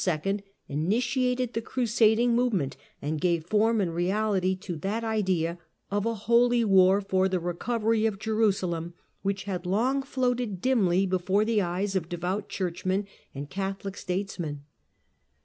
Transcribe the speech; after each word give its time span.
1095 0.03 0.51
initiated 0.67 1.53
the 1.53 1.61
crusading 1.61 2.33
movement 2.35 2.75
and 3.03 3.21
gave 3.21 3.45
form 3.45 3.79
and 3.79 3.93
reality 3.93 4.55
to 4.55 4.75
that 4.75 5.03
idea 5.03 5.59
of 5.91 6.07
a 6.07 6.15
Holy 6.25 6.65
War 6.65 7.01
for 7.01 7.29
the 7.29 7.39
recovery 7.39 8.07
of 8.07 8.17
Jerusalem 8.17 8.95
which 9.21 9.43
had 9.43 9.63
long 9.67 10.01
floated 10.01 10.59
dimly 10.59 11.05
before 11.05 11.45
the 11.45 11.61
eyes 11.61 11.95
of 11.95 12.09
devout 12.09 12.49
churchmen 12.49 13.05
and 13.35 13.47
Catholic 13.51 13.95
statesmen. 13.95 14.63